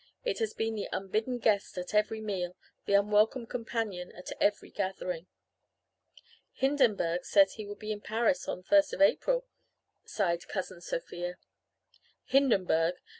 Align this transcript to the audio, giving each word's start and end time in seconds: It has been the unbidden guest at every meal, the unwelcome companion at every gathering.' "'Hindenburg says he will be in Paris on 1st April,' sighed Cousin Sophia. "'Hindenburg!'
It 0.25 0.39
has 0.39 0.55
been 0.55 0.73
the 0.73 0.89
unbidden 0.91 1.37
guest 1.37 1.77
at 1.77 1.93
every 1.93 2.21
meal, 2.21 2.55
the 2.85 2.95
unwelcome 2.95 3.45
companion 3.45 4.11
at 4.13 4.31
every 4.41 4.71
gathering.' 4.71 5.27
"'Hindenburg 6.53 7.23
says 7.23 7.53
he 7.53 7.67
will 7.67 7.75
be 7.75 7.91
in 7.91 8.01
Paris 8.01 8.47
on 8.47 8.63
1st 8.63 8.99
April,' 8.99 9.45
sighed 10.03 10.47
Cousin 10.47 10.81
Sophia. 10.81 11.37
"'Hindenburg!' 12.25 12.95